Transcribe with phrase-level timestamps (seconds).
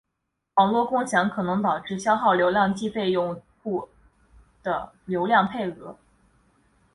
[0.55, 3.87] 网络共享可能导致消耗流量计费用户
[4.63, 5.95] 的流量配额。